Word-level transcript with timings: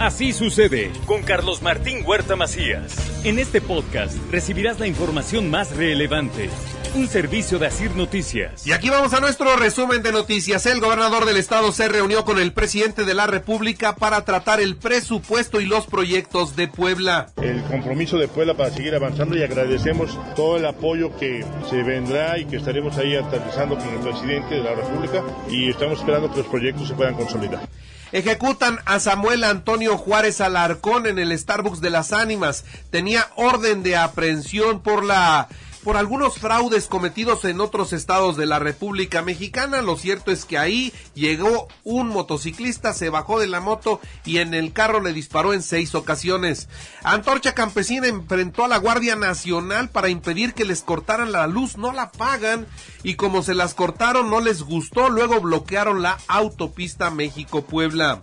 Así 0.00 0.32
sucede 0.32 0.90
con 1.06 1.22
Carlos 1.22 1.62
Martín 1.62 2.02
Huerta 2.04 2.34
Macías. 2.34 2.96
En 3.24 3.38
este 3.38 3.60
podcast 3.60 4.16
recibirás 4.30 4.80
la 4.80 4.88
información 4.88 5.50
más 5.50 5.76
relevante. 5.76 6.50
Un 6.96 7.06
servicio 7.06 7.60
de 7.60 7.68
Asir 7.68 7.92
Noticias. 7.94 8.66
Y 8.66 8.72
aquí 8.72 8.90
vamos 8.90 9.14
a 9.14 9.20
nuestro 9.20 9.56
resumen 9.56 10.02
de 10.02 10.10
noticias. 10.10 10.66
El 10.66 10.80
gobernador 10.80 11.26
del 11.26 11.36
estado 11.36 11.70
se 11.70 11.88
reunió 11.88 12.24
con 12.24 12.38
el 12.38 12.52
presidente 12.52 13.04
de 13.04 13.14
la 13.14 13.28
República 13.28 13.94
para 13.94 14.24
tratar 14.24 14.60
el 14.60 14.76
presupuesto 14.76 15.60
y 15.60 15.66
los 15.66 15.86
proyectos 15.86 16.56
de 16.56 16.66
Puebla. 16.66 17.28
El 17.40 17.62
compromiso 17.62 18.18
de 18.18 18.26
Puebla 18.26 18.54
para 18.54 18.70
seguir 18.70 18.96
avanzando 18.96 19.36
y 19.36 19.44
agradecemos 19.44 20.18
todo 20.34 20.56
el 20.56 20.66
apoyo 20.66 21.16
que 21.18 21.44
se 21.70 21.82
vendrá 21.82 22.36
y 22.38 22.46
que 22.46 22.56
estaremos 22.56 22.98
ahí 22.98 23.14
aterrizando 23.14 23.76
con 23.76 23.88
el 23.88 24.00
presidente 24.00 24.56
de 24.56 24.62
la 24.62 24.74
República 24.74 25.22
y 25.48 25.70
estamos 25.70 26.00
esperando 26.00 26.30
que 26.30 26.38
los 26.38 26.46
proyectos 26.48 26.88
se 26.88 26.94
puedan 26.94 27.14
consolidar. 27.14 27.68
Ejecutan 28.14 28.78
a 28.84 29.00
Samuel 29.00 29.42
Antonio 29.42 29.98
Juárez 29.98 30.40
Alarcón 30.40 31.06
en 31.06 31.18
el 31.18 31.36
Starbucks 31.36 31.80
de 31.80 31.90
las 31.90 32.12
Ánimas. 32.12 32.64
Tenía 32.90 33.28
orden 33.34 33.82
de 33.82 33.96
aprehensión 33.96 34.82
por 34.82 35.04
la 35.04 35.48
por 35.84 35.98
algunos 35.98 36.38
fraudes 36.38 36.86
cometidos 36.86 37.44
en 37.44 37.60
otros 37.60 37.92
estados 37.92 38.38
de 38.38 38.46
la 38.46 38.58
República 38.58 39.20
Mexicana. 39.20 39.82
Lo 39.82 39.96
cierto 39.96 40.32
es 40.32 40.46
que 40.46 40.56
ahí 40.56 40.94
llegó 41.14 41.68
un 41.84 42.08
motociclista, 42.08 42.94
se 42.94 43.10
bajó 43.10 43.38
de 43.38 43.46
la 43.46 43.60
moto 43.60 44.00
y 44.24 44.38
en 44.38 44.54
el 44.54 44.72
carro 44.72 45.00
le 45.00 45.12
disparó 45.12 45.52
en 45.52 45.62
seis 45.62 45.94
ocasiones. 45.94 46.68
Antorcha 47.02 47.54
Campesina 47.54 48.08
enfrentó 48.08 48.64
a 48.64 48.68
la 48.68 48.78
Guardia 48.78 49.14
Nacional 49.14 49.90
para 49.90 50.08
impedir 50.08 50.54
que 50.54 50.64
les 50.64 50.82
cortaran 50.82 51.32
la 51.32 51.46
luz, 51.46 51.76
no 51.76 51.92
la 51.92 52.10
pagan 52.10 52.66
y 53.02 53.16
como 53.16 53.42
se 53.42 53.54
las 53.54 53.74
cortaron 53.74 54.30
no 54.30 54.40
les 54.40 54.62
gustó, 54.62 55.10
luego 55.10 55.40
bloquearon 55.40 56.00
la 56.00 56.18
autopista 56.28 57.10
México-Puebla. 57.10 58.22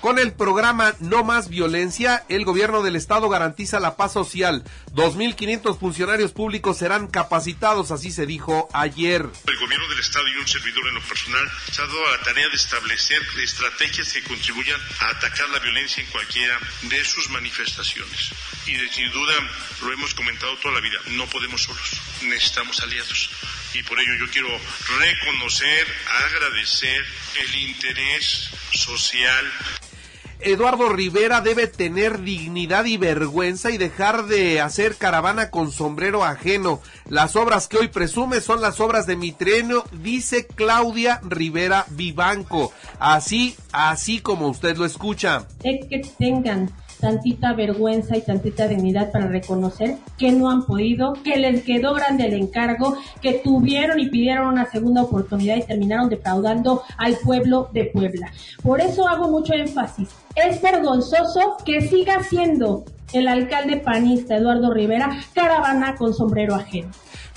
Con 0.00 0.18
el 0.18 0.32
programa 0.32 0.94
No 1.00 1.24
Más 1.24 1.48
Violencia, 1.48 2.24
el 2.28 2.44
gobierno 2.44 2.82
del 2.82 2.96
estado 2.96 3.28
garantiza 3.28 3.80
la 3.80 3.96
paz 3.96 4.12
social. 4.12 4.62
2.500 4.92 5.78
funcionarios 5.78 6.32
públicos 6.32 6.78
serán 6.78 7.06
capacitados, 7.06 7.90
así 7.90 8.12
se 8.12 8.26
dijo 8.26 8.68
ayer. 8.72 9.26
El 9.46 9.58
gobierno 9.58 9.88
del 9.88 9.98
estado 9.98 10.28
y 10.28 10.36
un 10.36 10.46
servidor 10.46 10.86
en 10.88 10.94
lo 10.94 11.00
personal 11.02 11.50
se 11.72 11.82
ha 11.82 11.86
dado 11.86 12.10
la 12.10 12.22
tarea 12.22 12.48
de 12.48 12.56
establecer 12.56 13.20
estrategias 13.42 14.12
que 14.12 14.22
contribuyan 14.22 14.80
a 15.00 15.08
atacar 15.10 15.48
la 15.50 15.58
violencia 15.60 16.02
en 16.02 16.10
cualquiera 16.10 16.58
de 16.82 17.04
sus 17.04 17.30
manifestaciones. 17.30 18.30
Y 18.66 18.76
sin 18.94 19.10
duda, 19.12 19.34
lo 19.82 19.92
hemos 19.92 20.14
comentado 20.14 20.56
toda 20.58 20.74
la 20.74 20.80
vida, 20.80 20.98
no 21.10 21.26
podemos 21.26 21.62
solos, 21.62 22.00
necesitamos 22.22 22.80
aliados 22.80 23.30
y 23.78 23.82
por 23.82 24.00
ello 24.00 24.14
yo 24.20 24.30
quiero 24.30 24.48
reconocer, 24.98 25.86
agradecer 26.08 27.04
el 27.40 27.54
interés 27.56 28.48
social 28.72 29.52
Eduardo 30.40 30.88
Rivera 30.88 31.40
debe 31.40 31.66
tener 31.66 32.22
dignidad 32.22 32.84
y 32.84 32.96
vergüenza 32.96 33.70
y 33.70 33.78
dejar 33.78 34.26
de 34.26 34.60
hacer 34.60 34.96
caravana 34.96 35.50
con 35.50 35.72
sombrero 35.72 36.24
ajeno. 36.24 36.80
Las 37.08 37.36
obras 37.36 37.68
que 37.68 37.78
hoy 37.78 37.88
presume 37.88 38.40
son 38.40 38.60
las 38.60 38.80
obras 38.80 39.06
de 39.06 39.16
Mitreno, 39.16 39.84
dice 39.92 40.46
Claudia 40.46 41.20
Rivera 41.24 41.86
Vivanco. 41.90 42.72
Así, 42.98 43.56
así 43.72 44.20
como 44.20 44.48
usted 44.48 44.76
lo 44.76 44.84
escucha. 44.84 45.46
Es 45.62 45.86
que 45.88 46.02
tengan 46.18 46.70
tantita 46.98 47.52
vergüenza 47.54 48.16
y 48.16 48.22
tantita 48.22 48.68
dignidad 48.68 49.10
para 49.12 49.28
reconocer 49.28 49.96
que 50.18 50.32
no 50.32 50.50
han 50.50 50.64
podido, 50.64 51.14
que 51.24 51.36
les 51.36 51.62
quedó 51.62 51.94
grande 51.94 52.26
el 52.26 52.34
encargo, 52.34 52.96
que 53.20 53.34
tuvieron 53.34 54.00
y 54.00 54.08
pidieron 54.08 54.48
una 54.48 54.66
segunda 54.66 55.02
oportunidad 55.02 55.56
y 55.56 55.62
terminaron 55.62 56.08
defraudando 56.08 56.82
al 56.98 57.16
pueblo 57.16 57.68
de 57.72 57.84
Puebla. 57.86 58.32
Por 58.62 58.80
eso 58.80 59.06
hago 59.08 59.28
mucho 59.28 59.54
énfasis. 59.54 60.08
Es 60.34 60.60
vergonzoso 60.60 61.56
que 61.64 61.80
siga 61.82 62.22
siendo 62.22 62.84
el 63.12 63.28
alcalde 63.28 63.76
panista 63.76 64.36
Eduardo 64.36 64.72
Rivera 64.72 65.10
caravana 65.34 65.94
con 65.94 66.12
sombrero 66.12 66.54
ajeno 66.54 66.90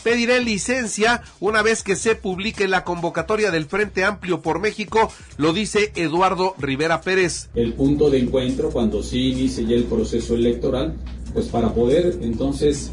pediré 0.03 0.42
licencia 0.42 1.21
una 1.39 1.61
vez 1.61 1.83
que 1.83 1.95
se 1.95 2.15
publique 2.15 2.67
la 2.67 2.83
convocatoria 2.83 3.52
del 3.52 3.65
Frente 3.65 4.04
Amplio 4.04 4.42
por 4.42 4.60
México, 4.60 5.11
lo 5.37 5.54
dice 5.54 5.92
Eduardo 5.95 6.55
Rivera 6.58 7.02
Pérez. 7.02 7.49
El 7.55 7.73
punto 7.73 8.10
de 8.10 8.20
encuentro 8.20 8.70
cuando 8.71 9.04
sí 9.04 9.32
inicie 9.32 9.65
ya 9.65 9.76
el 9.76 9.86
proceso 9.86 10.36
electoral, 10.36 10.95
pues 11.33 11.48
para 11.48 11.73
poder 11.73 12.20
entonces 12.21 12.92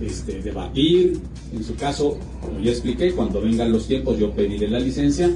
este, 0.00 0.42
debatir, 0.42 1.20
en 1.52 1.64
su 1.64 1.74
caso, 1.76 2.18
como 2.40 2.60
ya 2.60 2.70
expliqué, 2.70 3.12
cuando 3.12 3.40
vengan 3.40 3.72
los 3.72 3.86
tiempos 3.86 4.18
yo 4.18 4.32
pediré 4.32 4.68
la 4.68 4.80
licencia 4.80 5.30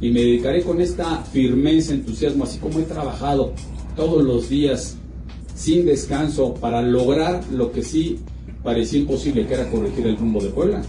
y 0.00 0.10
me 0.10 0.20
dedicaré 0.20 0.62
con 0.62 0.80
esta 0.80 1.22
firmeza, 1.24 1.94
entusiasmo, 1.94 2.44
así 2.44 2.58
como 2.58 2.78
he 2.78 2.82
trabajado 2.82 3.52
todos 3.96 4.22
los 4.22 4.48
días 4.48 4.96
sin 5.54 5.86
descanso 5.86 6.54
para 6.54 6.82
lograr 6.82 7.42
lo 7.50 7.72
que 7.72 7.82
sí 7.82 8.18
parecía 8.66 8.98
imposible 8.98 9.46
que 9.46 9.54
era 9.54 9.70
corregir 9.70 10.06
el 10.06 10.18
rumbo 10.18 10.42
de 10.42 10.50
Puebla. 10.50 10.82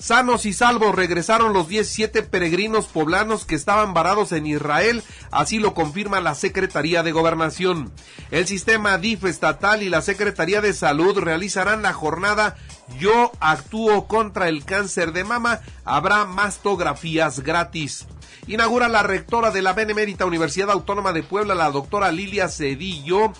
Sanos 0.00 0.46
y 0.46 0.54
salvos 0.54 0.94
regresaron 0.94 1.52
los 1.52 1.68
17 1.68 2.22
peregrinos 2.22 2.86
poblanos 2.86 3.44
que 3.44 3.54
estaban 3.54 3.94
varados 3.94 4.32
en 4.32 4.46
Israel, 4.46 5.02
así 5.30 5.58
lo 5.58 5.74
confirma 5.74 6.20
la 6.20 6.34
Secretaría 6.34 7.02
de 7.02 7.12
Gobernación. 7.12 7.92
El 8.30 8.46
sistema 8.46 8.98
DIF 8.98 9.26
estatal 9.26 9.82
y 9.82 9.90
la 9.90 10.00
Secretaría 10.00 10.60
de 10.62 10.72
Salud 10.72 11.18
realizarán 11.18 11.82
la 11.82 11.92
jornada 11.92 12.56
Yo 12.98 13.30
actúo 13.40 14.08
contra 14.08 14.48
el 14.48 14.64
cáncer 14.64 15.12
de 15.12 15.24
mama, 15.24 15.60
habrá 15.84 16.24
mastografías 16.24 17.40
gratis. 17.40 18.06
Inaugura 18.46 18.88
la 18.88 19.02
rectora 19.02 19.50
de 19.50 19.62
la 19.62 19.74
Benemérita 19.74 20.24
Universidad 20.24 20.70
Autónoma 20.70 21.12
de 21.12 21.22
Puebla, 21.22 21.54
la 21.54 21.70
doctora 21.70 22.10
Lilia 22.10 22.48
Cedillo, 22.48 23.32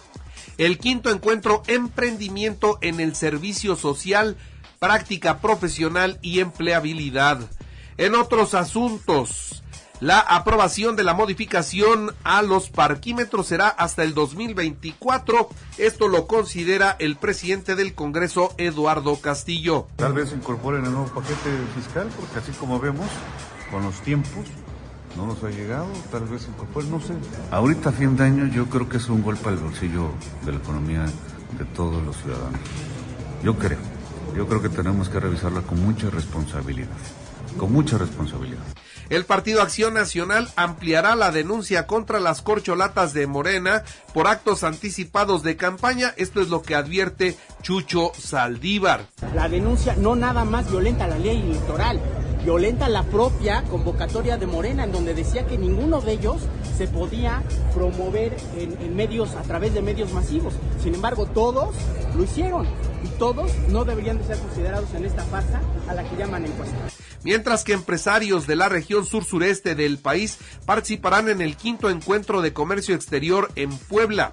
el 0.61 0.77
quinto 0.77 1.09
encuentro 1.09 1.63
Emprendimiento 1.69 2.77
en 2.83 3.01
el 3.01 3.15
Servicio 3.15 3.77
Social, 3.77 4.37
Práctica 4.79 5.39
Profesional 5.39 6.19
y 6.21 6.41
Empleabilidad. 6.41 7.41
En 7.97 8.15
otros 8.15 8.53
asuntos, 8.53 9.63
la 10.01 10.19
aprobación 10.19 10.97
de 10.97 11.03
la 11.03 11.15
modificación 11.15 12.15
a 12.25 12.43
los 12.43 12.69
parquímetros 12.69 13.47
será 13.47 13.69
hasta 13.69 14.03
el 14.03 14.13
2024. 14.13 15.49
Esto 15.79 16.09
lo 16.09 16.27
considera 16.27 16.95
el 16.99 17.17
presidente 17.17 17.75
del 17.75 17.95
Congreso, 17.95 18.55
Eduardo 18.59 19.17
Castillo. 19.17 19.87
Tal 19.97 20.13
vez 20.13 20.31
incorporen 20.31 20.85
el 20.85 20.93
nuevo 20.93 21.07
paquete 21.07 21.51
fiscal, 21.75 22.07
porque 22.19 22.39
así 22.39 22.53
como 22.53 22.79
vemos, 22.79 23.09
con 23.71 23.83
los 23.83 23.99
tiempos, 24.03 24.45
no 25.17 25.27
nos 25.27 25.43
ha 25.43 25.51
llegado, 25.51 25.89
tal 26.11 26.25
vez 26.27 26.49
pues 26.73 26.87
no 26.87 27.01
sé. 27.01 27.15
Ahorita 27.51 27.91
a 27.91 27.93
fin 27.93 28.17
de 28.17 28.25
año 28.25 28.47
yo 28.47 28.67
creo 28.67 28.89
que 28.89 28.99
es 28.99 29.09
un 29.09 29.23
golpe 29.23 29.49
al 29.49 29.57
bolsillo 29.57 30.11
de 30.45 30.53
la 30.53 30.59
economía 30.59 31.05
de 31.59 31.65
todos 31.77 32.03
los 32.03 32.17
ciudadanos. 32.17 32.61
Yo 33.43 33.57
creo, 33.57 33.79
yo 34.37 34.47
creo 34.47 34.63
que 34.63 34.69
tenemos 34.69 35.09
que 35.09 35.21
revisarla 35.21 35.63
con 35.63 35.83
mucha 35.83 36.11
responsabilidad, 36.11 36.89
con 37.59 37.73
mucha 37.73 37.99
responsabilidad. 37.99 38.63
El 39.11 39.25
Partido 39.25 39.61
Acción 39.61 39.95
Nacional 39.95 40.49
ampliará 40.55 41.17
la 41.17 41.33
denuncia 41.33 41.89
contra 41.89 42.21
las 42.21 42.43
corcholatas 42.43 43.13
de 43.13 43.27
Morena 43.27 43.83
por 44.15 44.29
actos 44.29 44.63
anticipados 44.63 45.43
de 45.43 45.57
campaña. 45.57 46.15
Esto 46.17 46.41
es 46.41 46.49
lo 46.49 46.63
que 46.63 46.77
advierte 46.77 47.37
Chucho 47.61 48.13
Saldívar. 48.17 49.07
La 49.35 49.49
denuncia 49.49 49.97
no 49.97 50.15
nada 50.15 50.45
más 50.45 50.71
violenta 50.71 51.09
la 51.09 51.19
ley 51.19 51.43
electoral, 51.43 52.01
violenta 52.45 52.89
la 52.89 53.03
propia 53.05 53.63
convocatoria 53.65 54.37
de 54.37 54.47
Morena, 54.47 54.85
en 54.85 54.93
donde 54.93 55.15
decía 55.15 55.47
que 55.47 55.59
ninguno 55.59 56.01
de 56.01 56.13
ellos 56.13 56.43
se 56.77 56.87
podía 56.87 57.43
promover 57.75 58.37
en, 58.57 58.97
medios, 58.97 59.35
a 59.35 59.43
través 59.43 59.75
de 59.75 59.83
medios 59.83 60.13
masivos. 60.13 60.55
Sin 60.83 60.95
embargo, 60.95 61.27
todos 61.27 61.75
lo 62.17 62.25
hicieron 62.25 62.67
y 63.05 63.09
todos 63.19 63.53
no 63.69 63.85
deberían 63.85 64.19
de 64.19 64.25
ser 64.25 64.39
considerados 64.39 64.93
en 64.95 65.05
esta 65.05 65.23
farsa 65.25 65.61
a 65.89 65.95
la 65.95 66.05
que 66.05 66.17
llaman 66.17 66.47
encuesta. 66.47 66.77
Mientras 67.23 67.65
que 67.65 67.75
empresarios 67.75 68.47
de 68.47 68.57
la 68.57 68.69
región 68.69 69.05
sur-sureste 69.05 69.75
del 69.75 69.99
país 69.99 70.39
participarán 70.65 71.29
en 71.29 71.43
el 71.43 71.57
quinto 71.57 71.91
encuentro 71.91 72.41
de 72.41 72.53
comercio 72.53 72.95
exterior 72.95 73.51
en 73.57 73.77
Puebla. 73.77 74.33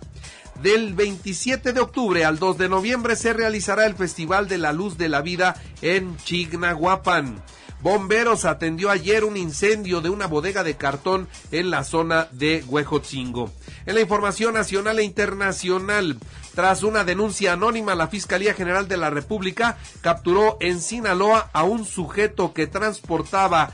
Del 0.62 0.96
27 0.96 1.72
de 1.74 1.80
octubre 1.82 2.26
al 2.26 2.40
2 2.40 2.58
de 2.58 2.70
noviembre 2.70 3.16
se 3.16 3.34
realizará 3.34 3.86
el 3.86 3.94
Festival 3.94 4.48
de 4.48 4.58
la 4.58 4.74
Luz 4.74 4.98
de 4.98 5.10
la 5.10 5.22
Vida 5.22 5.62
en 5.82 6.18
Chignahuapan. 6.18 7.44
Bomberos 7.82 8.46
atendió 8.46 8.90
ayer 8.90 9.24
un 9.24 9.38
incendio 9.38 10.02
de 10.02 10.10
una 10.10 10.26
bodega 10.28 10.64
de 10.64 10.76
cartón 10.76 11.28
en 11.52 11.70
la 11.70 11.84
zona 11.84 12.28
de 12.32 12.64
Huejotzingo. 12.68 13.52
En 13.86 13.96
la 13.96 14.02
información 14.02 14.56
nacional 14.56 15.00
e 15.00 15.04
internacional, 15.04 16.18
tras 16.56 16.82
una 16.82 17.04
denuncia 17.04 17.54
anónima, 17.54 17.94
la 17.94 18.08
Fiscalía 18.08 18.56
General 18.56 18.88
de 18.88 18.98
la 18.98 19.12
República 19.12 19.78
capturó 20.02 20.58
en 20.60 20.82
Sinaloa 20.82 21.52
a 21.54 21.64
un 21.64 21.86
sujeto 21.86 22.54
que 22.54 22.66
transportaba 22.66 23.72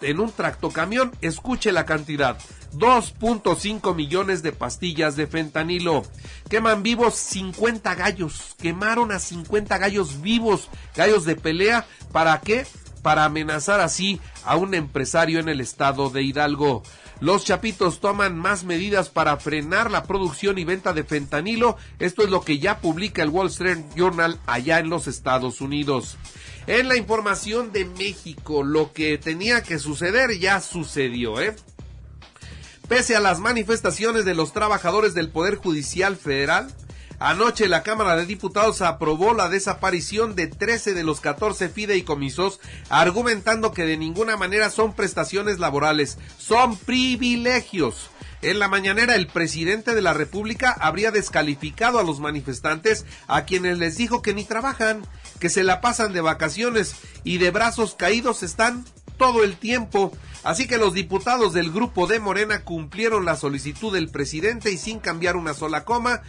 en 0.00 0.20
un 0.20 0.32
tractocamión, 0.32 1.12
escuche 1.20 1.72
la 1.72 1.86
cantidad, 1.86 2.38
2.5 2.74 3.94
millones 3.94 4.42
de 4.42 4.52
pastillas 4.52 5.16
de 5.16 5.26
fentanilo. 5.26 6.04
Queman 6.48 6.82
vivos 6.82 7.14
50 7.14 7.94
gallos, 7.94 8.54
quemaron 8.60 9.12
a 9.12 9.18
50 9.18 9.78
gallos 9.78 10.20
vivos, 10.20 10.68
gallos 10.96 11.24
de 11.24 11.36
pelea, 11.36 11.86
¿para 12.12 12.40
qué? 12.40 12.66
Para 13.00 13.24
amenazar 13.24 13.80
así 13.80 14.20
a 14.44 14.56
un 14.56 14.74
empresario 14.74 15.40
en 15.40 15.48
el 15.48 15.60
estado 15.60 16.10
de 16.10 16.22
Hidalgo. 16.22 16.82
Los 17.20 17.44
chapitos 17.44 18.00
toman 18.00 18.38
más 18.38 18.64
medidas 18.64 19.10
para 19.10 19.36
frenar 19.36 19.90
la 19.90 20.04
producción 20.04 20.58
y 20.58 20.64
venta 20.64 20.92
de 20.92 21.04
fentanilo. 21.04 21.76
Esto 21.98 22.22
es 22.22 22.30
lo 22.30 22.40
que 22.40 22.58
ya 22.58 22.78
publica 22.78 23.22
el 23.22 23.28
Wall 23.28 23.48
Street 23.48 23.84
Journal 23.94 24.38
allá 24.46 24.78
en 24.78 24.88
los 24.88 25.06
Estados 25.06 25.60
Unidos. 25.60 26.16
En 26.66 26.88
la 26.88 26.96
información 26.96 27.72
de 27.72 27.84
México, 27.84 28.62
lo 28.62 28.92
que 28.92 29.18
tenía 29.18 29.62
que 29.62 29.78
suceder 29.78 30.38
ya 30.38 30.60
sucedió, 30.60 31.40
¿eh? 31.40 31.56
Pese 32.88 33.16
a 33.16 33.20
las 33.20 33.38
manifestaciones 33.38 34.24
de 34.24 34.34
los 34.34 34.52
trabajadores 34.52 35.14
del 35.14 35.30
Poder 35.30 35.56
Judicial 35.56 36.16
Federal, 36.16 36.74
Anoche 37.20 37.68
la 37.68 37.82
Cámara 37.82 38.16
de 38.16 38.24
Diputados 38.24 38.80
aprobó 38.80 39.34
la 39.34 39.50
desaparición 39.50 40.34
de 40.34 40.46
13 40.46 40.94
de 40.94 41.04
los 41.04 41.20
14 41.20 41.68
fideicomisos, 41.68 42.60
argumentando 42.88 43.72
que 43.72 43.84
de 43.84 43.98
ninguna 43.98 44.38
manera 44.38 44.70
son 44.70 44.94
prestaciones 44.94 45.58
laborales, 45.58 46.16
son 46.38 46.78
privilegios. 46.78 48.08
En 48.40 48.58
la 48.58 48.68
mañanera 48.68 49.16
el 49.16 49.26
presidente 49.26 49.94
de 49.94 50.00
la 50.00 50.14
República 50.14 50.74
habría 50.80 51.10
descalificado 51.10 51.98
a 51.98 52.04
los 52.04 52.20
manifestantes 52.20 53.04
a 53.28 53.44
quienes 53.44 53.76
les 53.76 53.98
dijo 53.98 54.22
que 54.22 54.32
ni 54.32 54.44
trabajan, 54.44 55.06
que 55.40 55.50
se 55.50 55.62
la 55.62 55.82
pasan 55.82 56.14
de 56.14 56.22
vacaciones 56.22 56.94
y 57.22 57.36
de 57.36 57.50
brazos 57.50 57.96
caídos 57.96 58.42
están 58.42 58.86
todo 59.18 59.44
el 59.44 59.56
tiempo. 59.56 60.10
Así 60.42 60.66
que 60.66 60.78
los 60.78 60.94
diputados 60.94 61.52
del 61.52 61.70
grupo 61.70 62.06
de 62.06 62.18
Morena 62.18 62.64
cumplieron 62.64 63.26
la 63.26 63.36
solicitud 63.36 63.92
del 63.92 64.08
presidente 64.08 64.72
y 64.72 64.78
sin 64.78 65.00
cambiar 65.00 65.36
una 65.36 65.52
sola 65.52 65.84
coma, 65.84 66.22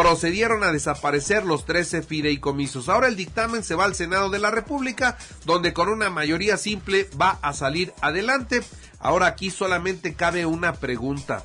procedieron 0.00 0.64
a 0.64 0.72
desaparecer 0.72 1.44
los 1.44 1.66
13 1.66 2.00
fideicomisos. 2.02 2.88
Ahora 2.88 3.06
el 3.06 3.16
dictamen 3.16 3.62
se 3.62 3.74
va 3.74 3.84
al 3.84 3.94
Senado 3.94 4.30
de 4.30 4.38
la 4.38 4.50
República, 4.50 5.18
donde 5.44 5.74
con 5.74 5.90
una 5.90 6.08
mayoría 6.08 6.56
simple 6.56 7.06
va 7.20 7.38
a 7.42 7.52
salir 7.52 7.92
adelante. 8.00 8.62
Ahora 8.98 9.26
aquí 9.26 9.50
solamente 9.50 10.14
cabe 10.14 10.46
una 10.46 10.72
pregunta. 10.72 11.44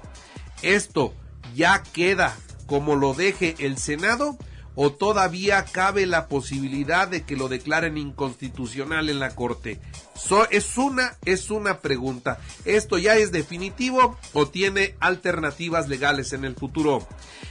¿Esto 0.61 1.13
ya 1.53 1.83
queda 1.83 2.33
como 2.65 2.95
lo 2.95 3.13
deje 3.13 3.55
el 3.59 3.77
Senado? 3.77 4.37
¿O 4.75 4.91
todavía 4.91 5.65
cabe 5.65 6.05
la 6.05 6.27
posibilidad 6.27 7.07
de 7.07 7.23
que 7.23 7.35
lo 7.35 7.47
declaren 7.47 7.97
inconstitucional 7.97 9.09
en 9.09 9.19
la 9.19 9.33
Corte? 9.35 9.79
es 10.49 10.77
una, 10.77 11.17
es 11.25 11.49
una 11.49 11.79
pregunta. 11.79 12.39
¿Esto 12.63 12.97
ya 12.97 13.15
es 13.15 13.31
definitivo 13.31 14.17
o 14.33 14.47
tiene 14.47 14.95
alternativas 14.99 15.87
legales 15.87 16.33
en 16.33 16.45
el 16.45 16.55
futuro? 16.55 17.07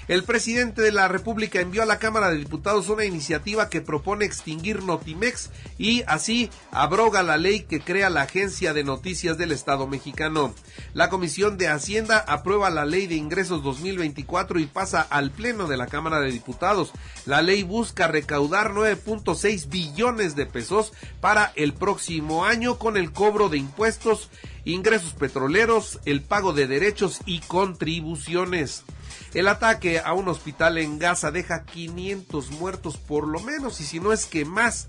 El 0.08 0.24
presidente 0.24 0.82
de 0.82 0.92
la 0.92 1.08
República 1.08 1.60
envió 1.60 1.82
a 1.82 1.86
la 1.86 1.98
Cámara 1.98 2.30
de 2.30 2.36
Diputados 2.36 2.88
una 2.88 3.04
iniciativa 3.04 3.70
que 3.70 3.80
propone 3.80 4.24
extinguir 4.24 4.82
Notimex 4.82 5.50
y 5.78 6.02
así 6.06 6.50
abroga 6.72 7.22
la 7.22 7.36
ley 7.36 7.60
que 7.60 7.80
crea 7.80 8.10
la 8.10 8.22
Agencia 8.22 8.74
de 8.74 8.84
Noticias 8.84 9.38
del 9.38 9.52
Estado 9.52 9.86
mexicano. 9.86 10.54
La 10.92 11.08
Comisión 11.08 11.56
de 11.56 11.68
Hacienda 11.68 12.18
aprueba 12.18 12.70
la 12.70 12.84
Ley 12.84 13.06
de 13.06 13.14
Ingresos 13.14 13.62
2024 13.62 14.58
y 14.58 14.66
pasa 14.66 15.00
al 15.02 15.30
Pleno 15.30 15.68
de 15.68 15.76
la 15.76 15.86
Cámara 15.86 16.20
de 16.20 16.32
Diputados. 16.32 16.92
La 17.26 17.40
ley 17.40 17.62
busca 17.62 18.06
recaudar 18.06 18.72
9.6 18.72 19.68
billones 19.68 20.36
de 20.36 20.44
pesos 20.44 20.92
para 21.20 21.52
el 21.56 21.72
próximo 21.72 22.44
año 22.44 22.78
con 22.78 22.98
el 22.98 23.12
cobro 23.12 23.48
de 23.48 23.56
impuestos, 23.56 24.28
ingresos 24.66 25.14
petroleros, 25.14 26.00
el 26.04 26.20
pago 26.20 26.52
de 26.52 26.66
derechos 26.66 27.20
y 27.24 27.40
contribuciones. 27.40 28.84
El 29.32 29.48
ataque 29.48 30.00
a 30.00 30.12
un 30.12 30.28
hospital 30.28 30.76
en 30.76 30.98
Gaza 30.98 31.30
deja 31.30 31.64
500 31.64 32.50
muertos 32.52 32.98
por 32.98 33.26
lo 33.26 33.40
menos 33.40 33.80
y 33.80 33.84
si 33.84 34.00
no 34.00 34.12
es 34.12 34.26
que 34.26 34.44
más. 34.44 34.88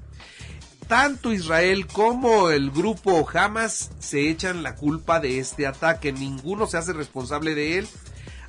Tanto 0.88 1.34
Israel 1.34 1.88
como 1.88 2.52
el 2.52 2.70
grupo 2.70 3.28
Hamas 3.34 3.90
se 3.98 4.30
echan 4.30 4.62
la 4.62 4.76
culpa 4.76 5.20
de 5.20 5.40
este 5.40 5.66
ataque. 5.66 6.12
Ninguno 6.12 6.68
se 6.68 6.78
hace 6.78 6.94
responsable 6.94 7.56
de 7.56 7.80
él. 7.80 7.88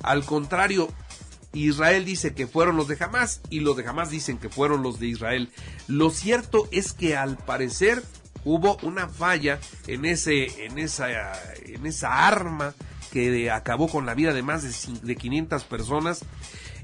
Al 0.03 0.23
contrario, 0.23 0.89
Israel 1.53 2.05
dice 2.05 2.33
que 2.33 2.47
fueron 2.47 2.77
los 2.77 2.87
de 2.87 2.97
Hamas 2.99 3.41
y 3.49 3.61
los 3.61 3.75
de 3.77 3.87
Hamas 3.87 4.09
dicen 4.09 4.37
que 4.37 4.49
fueron 4.49 4.83
los 4.83 4.99
de 4.99 5.07
Israel. 5.07 5.49
Lo 5.87 6.09
cierto 6.09 6.67
es 6.71 6.93
que 6.93 7.15
al 7.15 7.37
parecer 7.37 8.03
hubo 8.43 8.77
una 8.83 9.07
falla 9.07 9.59
en 9.87 10.05
ese 10.05 10.65
en 10.65 10.77
esa 10.77 11.09
en 11.65 11.85
esa 11.85 12.27
arma 12.27 12.73
que 13.11 13.49
acabó 13.49 13.87
con 13.87 14.05
la 14.05 14.13
vida 14.13 14.33
de 14.33 14.43
más 14.43 14.63
de, 14.63 14.99
de 15.01 15.15
500 15.15 15.63
personas. 15.63 16.25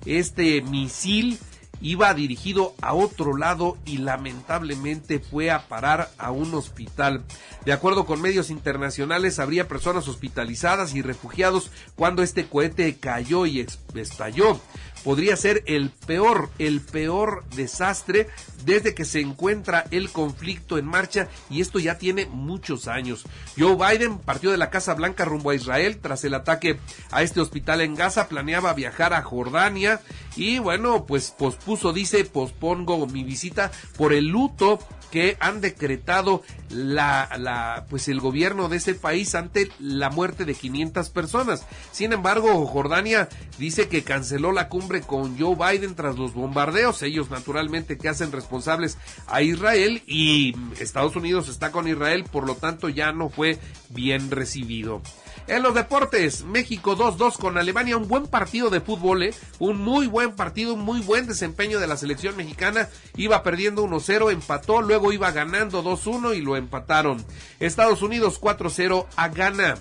Este 0.06 0.62
misil 0.62 1.40
iba 1.84 2.12
dirigido 2.14 2.74
a 2.82 2.96
otro 2.96 3.38
lado 3.38 3.78
y 3.86 3.98
lamentablemente 3.98 5.20
fue 5.20 5.52
a 5.52 5.68
parar 5.68 6.10
a 6.18 6.32
un 6.32 6.56
hospital. 6.56 7.24
De 7.66 7.74
acuerdo 7.74 8.06
con 8.06 8.22
medios 8.22 8.50
internacionales, 8.50 9.38
habría 9.38 9.68
personas 9.68 10.08
hospitalizadas 10.08 10.96
y 10.96 11.04
refugiados 11.04 11.70
cuando 11.96 12.24
este 12.24 12.48
cohete 12.48 12.98
cayó 12.98 13.46
y 13.46 13.68
estalló 13.94 14.60
podría 15.04 15.36
ser 15.36 15.64
el 15.68 15.90
peor, 15.90 16.50
el 16.58 16.82
peor 16.82 17.44
desastre 17.56 18.28
desde 18.66 18.96
que 18.96 19.06
se 19.06 19.20
encuentra 19.20 19.86
el 19.92 20.10
conflicto 20.10 20.78
en 20.78 20.86
marcha 20.86 21.28
y 21.50 21.62
esto 21.62 21.80
ya 21.80 21.98
tiene 21.98 22.26
muchos 22.26 22.88
años. 22.88 23.26
Joe 23.58 23.76
Biden 23.76 24.18
partió 24.18 24.52
de 24.52 24.58
la 24.58 24.70
Casa 24.70 24.94
Blanca 24.94 25.26
rumbo 25.26 25.50
a 25.50 25.56
Israel 25.56 26.00
tras 26.02 26.24
el 26.24 26.34
ataque 26.34 26.80
a 27.12 27.22
este 27.24 27.42
hospital 27.42 27.82
en 27.82 27.96
Gaza, 27.96 28.30
planeaba 28.30 28.74
viajar 28.74 29.14
a 29.14 29.22
Jordania 29.22 30.02
y 30.36 30.60
bueno, 30.60 31.06
pues 31.06 31.32
pospuso, 31.32 31.94
dice, 31.94 32.26
pospongo 32.26 33.06
mi 33.08 33.24
visita 33.24 33.72
por 33.98 34.14
el 34.14 34.28
luto 34.28 34.80
que 35.14 35.38
han 35.40 35.62
decretado 35.62 36.42
la, 36.72 37.30
la, 37.38 37.86
pues 37.88 38.08
el 38.08 38.20
gobierno 38.20 38.68
de 38.68 38.78
ese 38.78 38.96
país 38.96 39.36
ante 39.36 39.70
la 39.78 40.10
muerte 40.10 40.44
de 40.44 40.56
500 40.56 41.12
personas. 41.12 41.68
Sin 41.92 42.14
embargo, 42.14 42.66
Jordania 42.66 43.30
dice 43.60 43.88
que 43.88 44.04
canceló 44.04 44.52
la 44.52 44.70
cumbre 44.70 45.02
con 45.02 45.38
Joe 45.38 45.56
Biden 45.56 45.94
tras 45.94 46.18
los 46.18 46.34
bombardeos, 46.34 47.04
ellos 47.04 47.30
naturalmente 47.30 48.00
que 48.00 48.10
hacen 48.10 48.32
responsables 48.32 48.98
a 49.28 49.44
Israel 49.44 50.02
y 50.08 50.56
Estados 50.80 51.16
Unidos 51.16 51.48
está 51.48 51.72
con 51.72 51.88
Israel, 51.88 52.24
por 52.24 52.48
lo 52.48 52.56
tanto 52.56 52.90
ya 52.90 53.12
no 53.12 53.30
fue 53.30 53.60
bien 53.90 54.32
recibido. 54.32 55.04
En 55.46 55.62
los 55.62 55.74
deportes, 55.74 56.46
México 56.46 56.96
2-2 56.96 57.38
con 57.38 57.58
Alemania, 57.58 57.98
un 57.98 58.08
buen 58.08 58.28
partido 58.28 58.70
de 58.70 58.80
fútbol, 58.80 59.24
¿eh? 59.24 59.34
un 59.60 59.78
muy 59.78 60.08
buen 60.08 60.36
partido, 60.36 60.74
un 60.76 60.86
muy 60.86 61.02
buen 61.02 61.28
desempeño 61.28 61.80
de 61.80 61.88
la 61.88 61.98
selección 61.98 62.38
mexicana. 62.38 62.88
Iba 63.18 63.44
perdiendo 63.44 63.86
1-0, 63.86 64.32
empató, 64.32 64.82
luego 64.82 65.12
iba 65.12 65.32
ganando 65.32 65.84
2-1 65.84 66.38
y 66.38 66.42
lo 66.42 66.56
empataron. 66.56 67.26
Estados 67.60 68.02
Unidos 68.02 68.40
4-0 68.40 69.06
a 69.18 69.28
Ghana. 69.28 69.76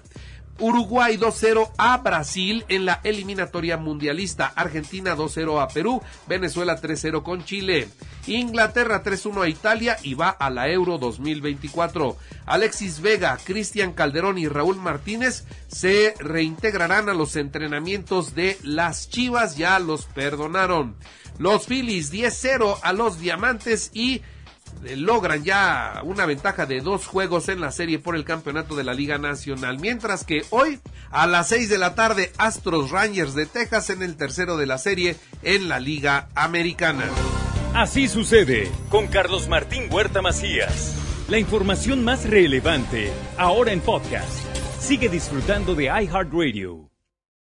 Uruguay 0.58 1.16
2-0 1.16 1.72
a 1.78 1.96
Brasil 1.99 2.64
en 2.69 2.84
la 2.84 3.00
eliminatoria 3.04 3.76
mundialista. 3.76 4.52
Argentina 4.54 5.16
2-0 5.16 5.62
a 5.62 5.68
Perú. 5.68 6.02
Venezuela 6.26 6.80
3-0 6.80 7.23
con 7.23 7.44
Chile. 7.44 7.88
Inglaterra 8.26 9.02
3-1 9.02 9.42
a 9.42 9.49
Italia 9.49 9.97
y 10.02 10.14
va 10.14 10.28
a 10.28 10.50
la 10.50 10.68
Euro 10.68 10.99
2024. 10.99 12.16
Alexis 12.47 13.00
Vega, 13.00 13.38
Cristian 13.42 13.92
Calderón 13.92 14.38
y 14.38 14.47
Raúl 14.47 14.76
Martínez 14.76 15.44
se 15.68 16.14
reintegrarán 16.18 17.09
a 17.09 17.14
los 17.14 17.37
entrenamientos 17.37 18.35
de 18.35 18.59
las 18.62 19.09
Chivas. 19.09 19.56
Ya 19.56 19.78
los 19.78 20.04
perdonaron. 20.06 20.97
Los 21.38 21.66
Phillies 21.66 22.12
10-0 22.12 22.78
a 22.82 22.92
los 22.92 23.18
Diamantes 23.18 23.90
y 23.94 24.23
logran 24.97 25.45
ya 25.45 26.00
una 26.05 26.26
ventaja 26.26 26.67
de 26.67 26.81
dos 26.81 27.07
juegos 27.07 27.49
en 27.49 27.61
la 27.61 27.71
serie 27.71 27.99
por 27.99 28.17
el 28.17 28.25
campeonato 28.25 28.75
de 28.75 28.85
la 28.85 28.95
Liga 28.95 29.19
Nacional. 29.19 29.79
Mientras 29.79 30.25
que 30.25 30.45
hoy, 30.50 30.81
a 31.11 31.26
las 31.26 31.49
seis 31.49 31.69
de 31.69 31.79
la 31.79 31.95
tarde, 31.95 32.33
Astros 32.38 32.91
Rangers 32.91 33.35
de 33.35 33.47
Texas 33.47 33.91
en 33.91 34.02
el 34.02 34.17
tercero 34.17 34.57
de 34.57 34.67
la 34.67 34.79
serie 34.79 35.17
en 35.43 35.69
la 35.69 35.81
Liga 35.81 36.29
Americana. 36.35 37.05
Así 37.75 38.09
sucede 38.09 38.71
con 38.91 39.07
Carlos 39.07 39.49
Martín 39.49 39.85
Huerta 39.91 40.21
Macías. 40.21 40.95
La 41.29 41.38
información 41.38 42.05
más 42.05 42.29
relevante, 42.29 43.11
ahora 43.38 43.73
en 43.73 43.81
podcast. 43.81 44.47
Sigue 44.79 45.09
disfrutando 45.09 45.75
de 45.75 45.85
iHeartRadio. 45.85 46.91